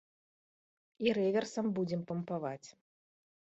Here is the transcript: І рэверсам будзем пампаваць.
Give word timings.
І 1.07 1.13
рэверсам 1.19 1.65
будзем 1.79 2.01
пампаваць. 2.13 2.67